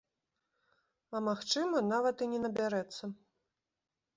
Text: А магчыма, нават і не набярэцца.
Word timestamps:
А 1.19 1.21
магчыма, 1.27 1.77
нават 1.93 2.15
і 2.27 2.29
не 2.33 2.39
набярэцца. 2.47 3.03